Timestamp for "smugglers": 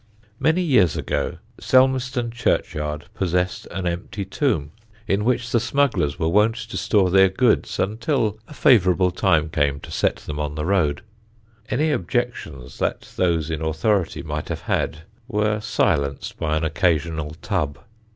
5.59-6.17